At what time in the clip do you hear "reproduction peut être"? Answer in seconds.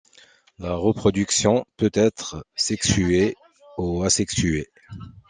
0.73-2.43